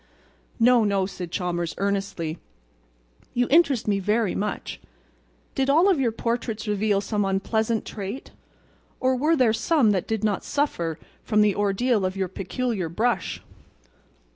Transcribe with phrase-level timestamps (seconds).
[0.59, 2.39] "No, no," said Chalmers, earnestly,
[3.35, 4.79] "you interest me very much.
[5.53, 8.31] Did all of your portraits reveal some unpleasant trait,
[8.99, 13.43] or were there some that did not suffer from the ordeal of your peculiar brush?"